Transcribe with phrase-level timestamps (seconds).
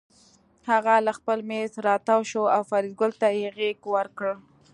[0.69, 4.33] هغه له خپل مېز راتاو شو او فریدګل ته یې غېږ ورکړه